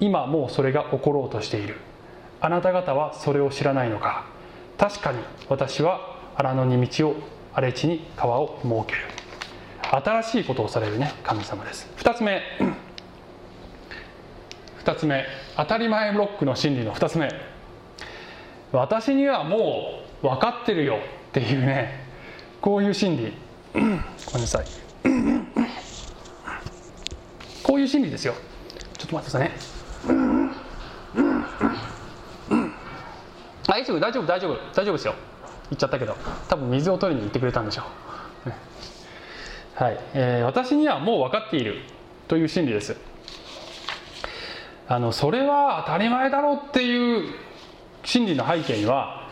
[0.00, 1.76] 今もうそれが起ころうとしている。
[2.40, 4.24] あなた方はそれを知らないのか。
[4.78, 7.16] 確かに私は荒野に道を
[7.52, 9.00] 荒れ地に川を設ける。
[10.04, 11.88] 新しいことをされるね神様です。
[11.98, 12.42] 2つ目。
[14.90, 15.24] 2つ目
[15.56, 17.30] 当たり前ブロックの真理の2つ目。
[18.72, 20.98] 私にはもう分かってるよ
[21.30, 22.04] っていうね
[22.60, 23.32] こういう心理。
[23.72, 24.64] ごめんなさい。
[27.62, 28.34] こういう心理ですよ。
[28.98, 29.54] ちょっと待ってくださいね。
[33.66, 35.14] 大丈夫大丈夫大丈夫大丈夫ですよ。
[35.70, 36.16] 言っちゃったけど
[36.48, 37.84] 多分水を取りに行ってくれたんでしょう。
[39.82, 41.76] はい、えー、私にはもう分かっている
[42.28, 43.09] という心理です。
[44.90, 47.32] あのそれは当たり前だろうっていう
[48.02, 49.30] 心理の背景には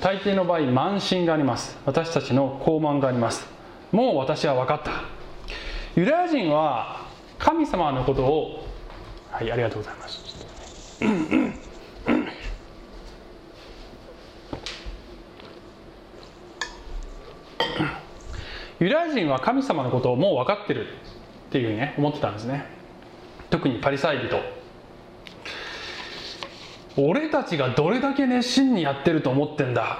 [0.00, 1.76] 大抵の場合慢心があります。
[1.84, 3.44] 私たちの傲慢があります。
[3.90, 4.92] もう私は分かった。
[5.96, 7.08] ユダヤ人は
[7.40, 8.64] 神様のことを
[9.32, 10.20] はいありがとうございます。
[18.78, 20.86] ユダヤ人は神様のことをもう分かってる
[21.48, 22.64] っていうふうにね思ってたんですね。
[23.50, 24.59] 特にパリサイ人。
[26.96, 29.98] 俺たちがどれだけ熱心にやってると思ってんだ。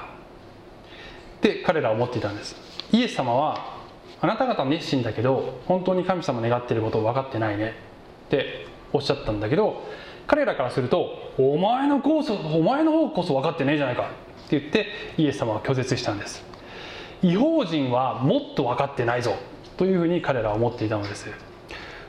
[1.39, 2.57] って彼らは思っていたんです。
[2.93, 3.79] イエス様は
[4.21, 7.75] あなた方熱心だけど本当に神様願ってることを分かってないね。
[8.27, 9.83] っておっしゃったんだけど
[10.27, 14.03] 彼らからするとお前のこそお前の方こそ分かってねえじゃないか。
[14.47, 16.45] って言ってイエス様は拒絶したんです。
[17.23, 19.37] 違法人はもっと分かってないぞ。
[19.77, 21.27] というふうに彼らは思っていたのです。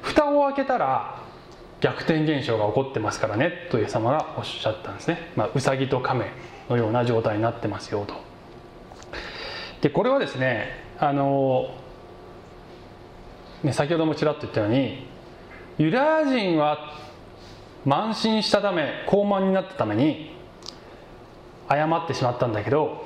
[0.01, 1.20] 蓋を開けたら
[1.81, 6.31] 逆転現象が起こってますからねとイエス様がおっしゃったんですね、まあ、ウサギと亀
[6.69, 8.13] のような状態になってますよと。
[9.81, 11.75] でこれはですねあの
[13.63, 15.07] ね先ほどもちらっと言ったように
[15.79, 16.93] ユダヤ人は
[17.85, 20.35] 慢心したため高慢になったために
[21.67, 23.03] 謝ってしまったんだけど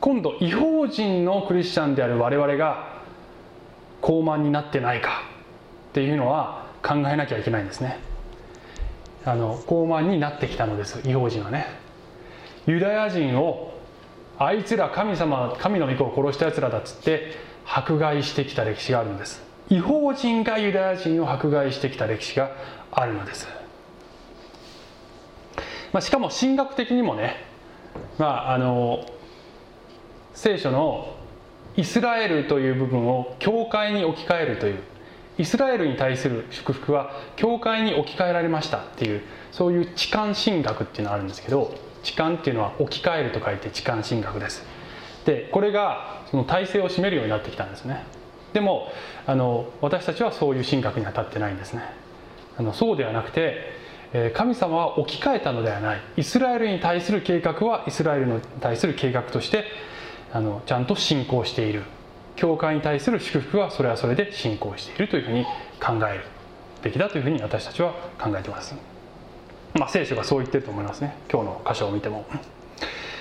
[0.00, 3.02] 今度違法人のクリスチャンである我々が
[4.00, 5.22] 高慢になってないか
[5.90, 7.98] っていうのは考えなきゃいけないんですね。
[9.24, 11.66] あの高慢になってきたのです違法人はね。
[12.66, 13.72] ユダヤ人を
[14.38, 17.32] あいつら神様神の御子を殺したやつらだっつって
[17.64, 19.54] 迫害してきた歴史があるんです。
[19.70, 22.50] 違法人がユダヤ人を迫害してきた歴史が
[22.92, 23.48] あるのです、
[25.92, 27.44] まあ、しかも神学的にもね、
[28.18, 29.06] まあ、あの
[30.34, 31.16] 聖書の
[31.76, 34.78] イスラエルという部分を教会に置き換えるという
[35.38, 44.64] イスラエルに対する祝福は教会に置き換えられましたっていうそういう痴漢神学っていうのがあるんですけど痴漢っていうのは置き換えると書いて痴漢神学です。
[45.24, 48.04] でこれがその体制を占めるようになってきたんですね。
[48.52, 48.92] でも
[49.26, 51.82] あの私たちはそういう神学には立ってないんですね。
[52.56, 53.72] あのそうではなくて
[54.34, 56.00] 神様は置き換えたのではない。
[56.16, 59.64] イスラエルに対する計画はイスラエルに対する計画として
[60.32, 61.82] あのちゃんと進行している。
[62.36, 65.44] 教会に対する祝福はそれはそれで進行しているというふうに
[65.80, 66.24] 考える
[66.82, 68.74] べきだというふうに私たちは考えてます。
[69.74, 71.16] まあ、聖書がそう言ってると思いますね。
[71.32, 72.24] 今日の箇所を見ても。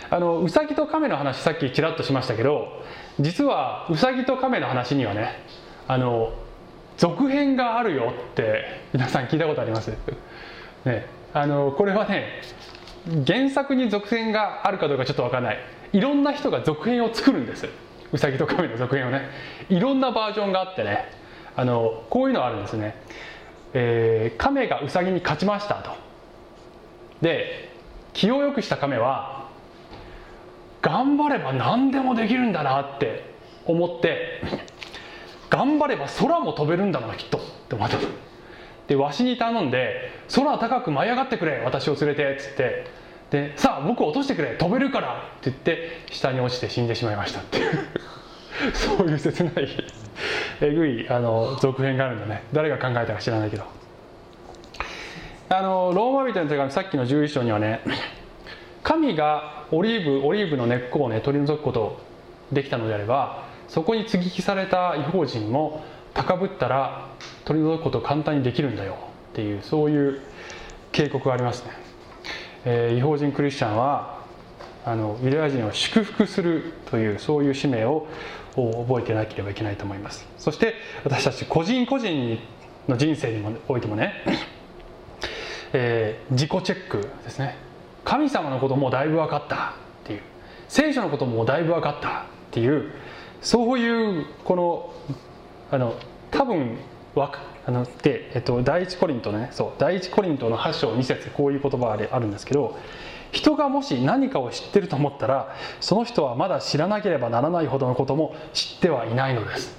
[0.09, 2.83] あのウサギと亀の話さっきちらっとしましたけど
[3.19, 5.41] 実はウサギと亀の話にはね
[5.87, 6.33] あの
[6.97, 9.91] 続編があるよって皆さん聞いたことあります？
[10.85, 11.07] ね。
[11.33, 12.41] あのこれはね
[13.25, 15.59] 原作に続編があるかどうかちょっと分かんない。
[15.93, 17.67] いろんな人が続編を作るんです。
[18.13, 19.27] うさぎと亀の続編をね
[19.69, 21.09] いろんなバージョンがあってね
[21.55, 22.95] あのこういうのあるんですね、
[23.73, 25.91] えー、亀がうさぎに勝ちましたと。
[27.21, 27.73] で
[28.13, 29.49] 気をよくした亀は
[30.81, 33.33] 頑張れば何でもできるんだなって
[33.65, 34.41] 思って
[35.49, 37.37] 頑張れば空も飛べるんだなきっと。
[37.37, 37.97] って思った
[38.87, 42.85] でわしに頼んで空高く舞い上がってくれ私を連れてっつって
[43.33, 47.79] でさあ僕を落としてくれ飛べるからって言って下に落ちて死んでしまいましたっていう。
[48.73, 49.67] そういう切ない
[50.61, 52.43] えぐいあの続編があるんだね。
[52.53, 53.63] 誰が考えたか知らないけど。
[55.49, 57.81] あのローマ人の手紙さっきの11章にはね
[58.83, 61.99] 神がオリーブオリーブの根っこをね取り除くこと
[62.51, 67.07] できたのであればそこに接ぎ木された違法人も高ぶったら
[67.45, 68.95] 取り除くこと簡単にできるんだよ
[69.31, 70.21] っていうそういう
[70.91, 71.71] 警告がありますね、
[72.65, 74.21] えー、違法人クリスチャンは
[74.85, 78.07] あのユダヤ人を祝福するというそういう使命を
[78.55, 80.27] 覚えてなければいけないと思います。
[80.37, 82.39] そして私たち個人個人
[82.87, 84.13] の人生においてもね、
[85.73, 87.55] えー、自己チェックですね。
[88.03, 89.59] 神様のこともだいぶ分かったっ
[90.03, 90.21] ていう。
[90.67, 92.91] 聖書のこともだいぶ分かったっていう
[93.41, 94.93] そういうこの
[95.69, 95.95] あの
[96.31, 96.77] 多分
[97.15, 97.31] わ
[97.65, 102.77] あので、えっと、第一コリントねそう第一コリントの8章2節こういう言葉あるんですけど
[103.31, 109.75] 人がもし何かを知ってると思ったらその人はまだ知らなければならないほどのことも知ってはいないのです、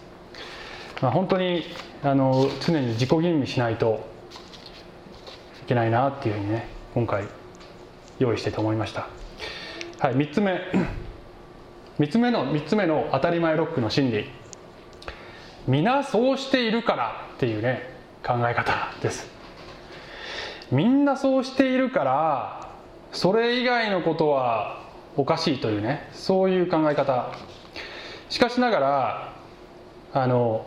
[1.03, 1.63] まあ、本当に
[2.03, 4.07] あの常に自己吟味しないと
[5.63, 7.25] いけないなっていうふうにね今回
[8.19, 9.09] 用意してと思いました。
[9.99, 10.61] はい3つ目。
[11.99, 14.29] 3つ目の3つ目の当たり前ロックの真理。
[15.67, 17.24] 皆そうしているから。
[17.35, 17.89] っていうね
[18.25, 19.29] 考え方です。
[20.71, 22.71] みんなそうしているから
[23.13, 24.83] それ以外のことは
[25.17, 27.33] おかしいというねそういう考え方。
[28.29, 29.33] しかしながら
[30.13, 30.67] あの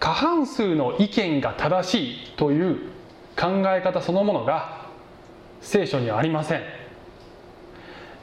[0.00, 2.76] 過半数の意見が正しいという
[3.38, 4.86] 考え方そのものが
[5.60, 6.62] 聖書にはありません、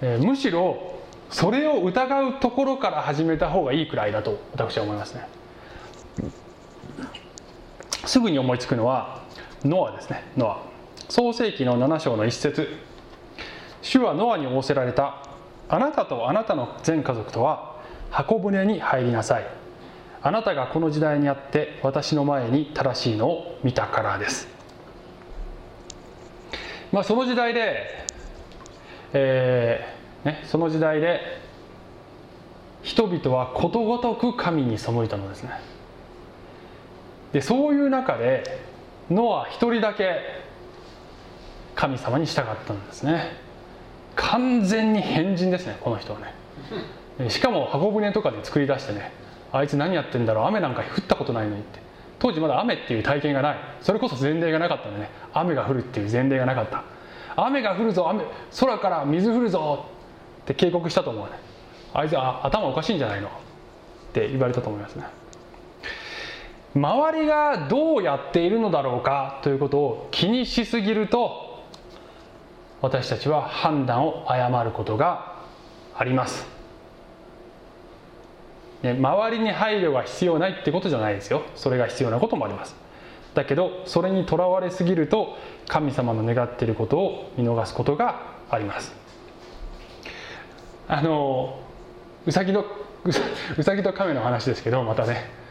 [0.01, 0.99] えー、むしろ
[1.29, 5.27] それを疑うところから始めた方がいいくらいだと私は思いますね。
[8.05, 9.21] すぐに思いつくのは
[9.63, 10.23] ノアですね。
[10.35, 10.61] ノア。
[11.09, 12.67] 創世紀の7章の一節。
[13.81, 15.23] 主はノアに仰せられた。
[15.69, 19.47] あなたとあなたの全家族とは箱舟に入りなさい。
[20.21, 24.47] あなたがこの時代にあって私の前に正しいのを見たからです。
[26.91, 28.05] まあその時代で、
[29.13, 31.19] えーね、その時代で
[32.83, 35.72] 人々はことごとく神に背いたのですね。
[37.33, 38.43] でそういう中で
[39.09, 40.21] ノア一人だけ
[41.75, 43.41] 神様に従ったんですね。
[44.15, 47.29] 完全に変人ですねこの人はね。
[47.29, 49.11] しかも箱舟とかで作り出してね
[49.51, 51.81] あいつ何やってんだろう雨なんか降ったことないのにって。
[52.19, 53.57] 当時まだ雨っていう体験がない。
[53.81, 56.83] それこそ前例がなかったんでね雨が降るっていう前例がなかった。
[57.35, 58.23] 雨が降るぞ雨
[58.59, 59.85] 空から水降るぞ
[60.43, 61.31] って警告したと思うね。
[61.93, 63.31] あいつあ頭おかしいんじゃないのっ
[64.13, 65.05] て言われたと思いますね。
[66.75, 71.63] 周りがどうやっているのだろうかということを気にしすぎると
[72.81, 75.35] 私たちは判断を誤ることが
[75.95, 76.45] あります、
[78.81, 81.43] ね、周りに配慮が必要ないってことじゃないですよ。
[81.55, 82.75] それが必要なこともあります。
[83.35, 88.93] だけどそれにとらわれすぎると神様の願っていることを見逃すことがあります。
[90.87, 91.59] あの
[92.25, 92.65] うさぎの
[93.57, 95.42] うさぎと亀の話ですけどまたね。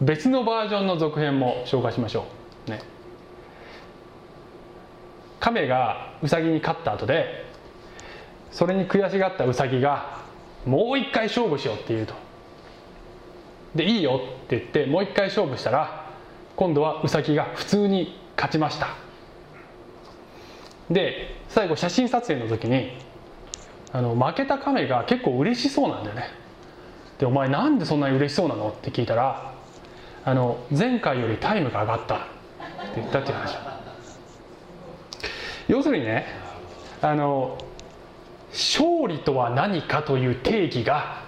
[0.00, 2.26] 別のバージョンの続編も紹介しましょ
[2.66, 2.70] う。
[2.70, 2.80] ね。
[5.40, 7.44] 亀がウサギに勝った後で
[8.50, 10.18] それに悔しがったウサギが
[10.64, 12.14] もう一回勝負しようって言うと。
[13.74, 16.06] でいいよって言ってもう一回勝負したら
[16.56, 18.88] 今度はウサギが普通に勝ちました。
[20.90, 22.98] で最後写真撮影の時に
[23.92, 26.24] あの負けた亀が結構嬉しそうなんだよね。
[27.18, 29.52] で「お前なんでそんなに嬉しそうなの?」って聞いたら
[30.26, 32.16] あの前回よりタイムが上がった。
[32.16, 32.26] って
[32.96, 33.56] 言ったっていう話。
[35.68, 36.26] 要するにね
[37.00, 37.56] あの
[38.50, 41.22] 勝利とは何かという定義が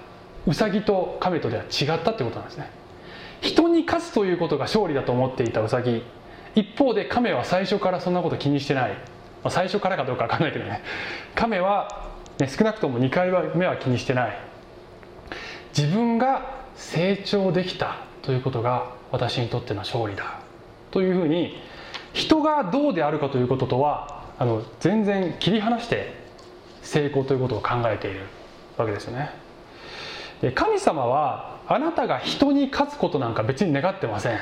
[0.48, 2.70] ウサギとカメとでは違ったってことなんですね。
[3.40, 6.02] 人に勝つということが勝利だと思っていたウサギ。
[6.56, 8.96] 一方でカメは最初からそんなこと気にしてない、ま
[9.44, 10.82] あ、最初からかどうか分かんないけどね。
[11.36, 14.38] カメは、ね、少なくとも2回目は気にしてない。
[15.76, 18.07] 自分が成長できた。
[18.28, 20.40] ということが私にとっての勝利だ。
[20.90, 21.56] というふうに
[22.12, 26.12] 人がどうであるかということとはあの全然切り離して
[26.82, 28.26] 成功ということを考えている
[28.76, 29.30] わけですよね。
[30.42, 34.38] で神様はあなたが人に勝つことなんか別に願ってません。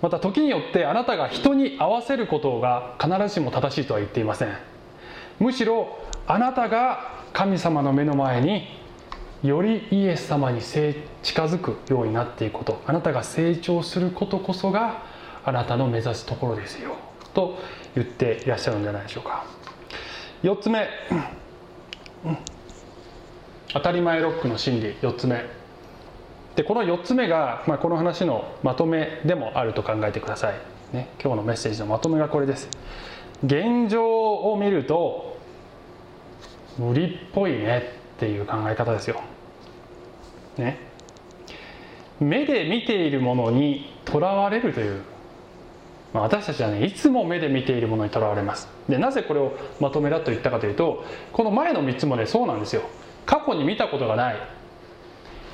[0.00, 4.56] また時によってあなたが人に合わせることが必ずしも正しいとは言っていません。
[5.40, 5.98] むしろ
[6.28, 8.68] あなたが神様の目の前に
[9.42, 12.82] よりイエス様に近づくようになっていくこと。
[12.86, 15.02] あなたが成長することこそが
[15.44, 16.96] あなたの目指すところですよ。
[17.34, 17.58] と
[17.94, 19.44] 言っていらっしゃるんじゃないでしょうか。
[20.42, 20.88] 4つ目、
[23.72, 24.94] 当たり前ロックの真理。
[25.02, 25.46] 4つ目。
[26.56, 30.54] でこの4つ目が、まあ、この話のまとめでもあると考えてください、
[30.92, 32.68] ね、今日のメッセージのまとめがこれです。
[33.44, 35.38] 現状を見ると
[36.76, 37.97] 無理っぽいね。
[38.18, 39.22] っていう考え方ですよ。
[40.56, 40.76] ね。
[42.18, 45.02] 目で見ているものにとらわれるという、
[46.12, 48.68] まあ、私たちはねいつも目で見ているものにとらわれます。
[48.88, 52.82] でなぜこれをまとめだと言ったかというとこの前の3つもねそうなんですよ。
[53.24, 54.36] 過去に見たことがない。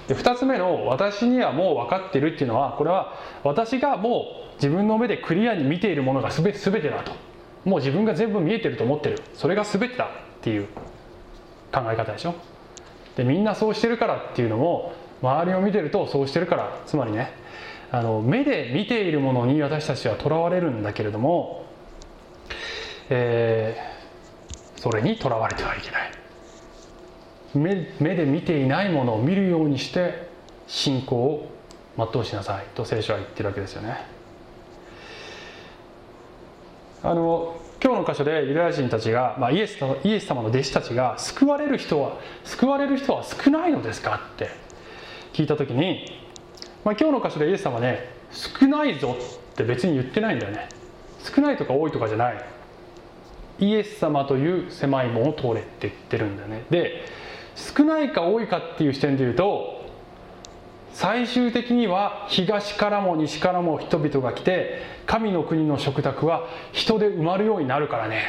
[0.08, 3.12] で2つ目の私にはもう分かってるっていうのはこれは
[3.42, 7.12] 私がもう自分の目でクリアに見ているものが全全てだと。
[7.66, 9.20] もう自分が全部見えてると思ってる。
[9.34, 10.08] それが全てだっ
[10.40, 10.66] ていう
[11.70, 12.34] 考え方でしょ。
[13.16, 14.92] でみんなそうしてるからっていうのも
[15.22, 16.80] 周りを見てるとそうしてるから。
[16.86, 17.32] つまりね
[17.90, 21.64] あの目で見ているものに私たちはとらわれるんだけれども、
[23.08, 26.10] えー、それにとらわれてはいけない。
[27.54, 30.28] 目目で見ていないものを見るようにして
[30.66, 31.48] 信仰を
[31.96, 34.06] 全うしなさいと聖書は言ってるわけですよね。
[37.04, 37.54] あの
[37.84, 44.48] 今日の箇所でユダヤ人たちが、まあ、イエスイエス様の弟子たちが救われる人は救われる人は少ないのですかって
[45.34, 46.06] 聞いた時に、
[46.82, 49.14] まあ、今日の箇所でイエス様はね少ないぞ
[49.52, 50.70] って別に言ってないんだよね。
[51.22, 52.44] 少ないとか多いとかじゃない。
[53.58, 56.64] イエス様という狭い門を通れって言ってるんだよね。
[56.70, 57.04] で
[57.54, 59.83] 少ないか多いかっていう視点で言うと
[60.94, 68.22] 最終的には東からも西からも人々が来て神の国の食卓は人で埋まるようになるからね。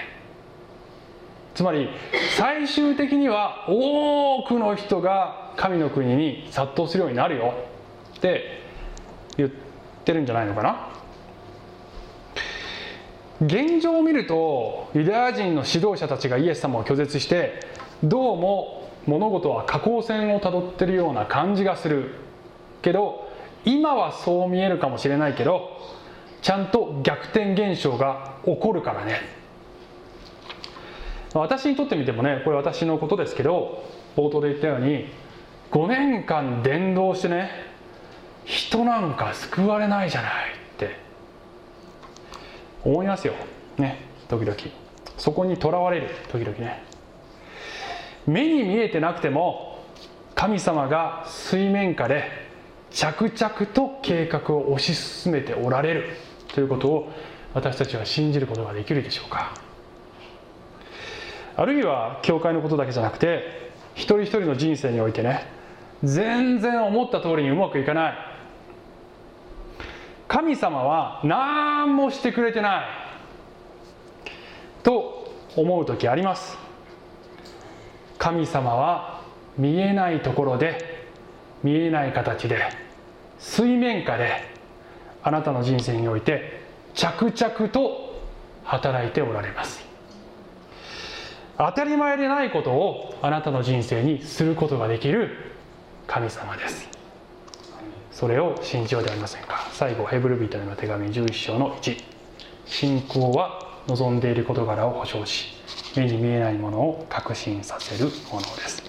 [1.53, 1.89] つまり
[2.35, 7.53] 最終的には多くの人が神の国に殺到するようになるよ。
[8.17, 8.59] って
[9.37, 9.49] 言っ
[10.03, 10.89] てるんじゃないのかな。
[13.41, 17.59] 現状を見るとユダヤ人の指導者たちがイエス様を拒絶して
[18.03, 22.25] どうも物事は下降線をたどってるような感じがする。
[22.85, 23.27] けど
[23.65, 25.81] 今はそう見えるかもしれないけど
[26.43, 29.21] ちゃんと逆転現象が起こるからね。
[31.33, 33.83] 私にとってみてもねこれ私のことですけど
[34.15, 35.07] 冒頭で言ったように
[35.71, 37.49] 5年間伝道してね
[38.45, 40.95] 人なんか救われないじゃないって
[42.83, 43.33] 思いますよ。
[43.79, 44.55] ね時々。
[45.17, 46.83] そこにとらわれる時々ね。
[48.27, 49.83] 目に見えてなくても
[50.35, 52.44] 神様が水面下で
[52.95, 56.17] 着々と計画を推し進めておられる。
[56.53, 57.11] ということを
[57.53, 59.53] 私たちは信じることができるでしょうか。
[61.57, 65.45] あるいは教会のことだけじゃなくて一人一人の人生においてね
[66.03, 68.13] 全然思った通りにうまくいかない。
[70.29, 72.85] 神様は何もしてくれてない。
[74.83, 76.57] と思う時あります。
[78.17, 79.21] 神様は
[79.57, 81.07] 見えないところで
[81.61, 82.84] 見えない形で
[83.45, 84.41] 水面下で
[85.23, 86.61] あなたの人生において
[86.95, 88.19] 着々と
[88.63, 89.85] 働いておられます。
[91.57, 95.53] 当たり前でないことをあなたの人生にすることができる
[96.07, 96.89] 神様です。
[98.11, 99.67] それを信じようではありませんか。
[99.71, 102.03] 最後ヘブル人への手紙11章の1
[102.65, 105.53] 信仰は望んでいる事柄を保証し
[105.95, 108.83] 目に見えないものを確信させるものです。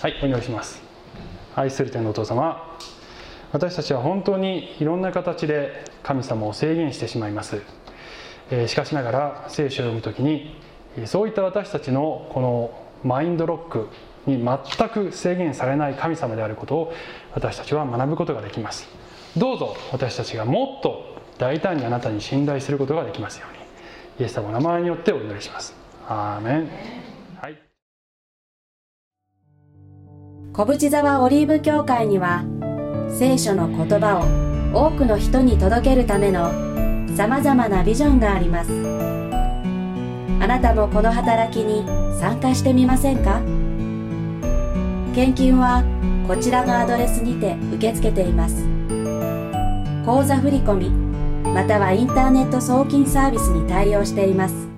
[0.00, 0.82] はいお祈りします。
[1.54, 2.78] 愛する天のお父様
[3.52, 7.60] 私たちは本当にいろんな形で神様を制限してしまいます、
[8.50, 10.56] えしかしながら聖書を読む時に
[11.06, 12.70] そういった私たちのこの
[13.04, 13.88] マインドロック
[14.26, 16.92] に全く制限されない神様であることを
[17.34, 18.88] 私たちは学ぶことができます。
[19.36, 23.62] どうぞ私たちがもっと大胆にあなたに信頼することができますように。
[24.20, 25.74] イエス様の名前によってお祈りします。
[26.06, 26.68] アーメン、
[27.40, 27.58] はい、
[30.52, 32.44] 小淵沢オリーブ教会には
[33.18, 36.50] 聖書の言葉を多くの人に届けるための
[37.16, 38.70] さまざまなビジョンがあります。
[40.40, 41.86] あなたもこの働きに
[42.18, 43.40] 参加してみませんか？
[45.14, 45.84] 献金は
[46.26, 48.64] こちらのアドレスにて受け付けています。
[50.04, 50.90] 口座振込
[51.52, 54.71] またはインターネット送金サービスに対応しています。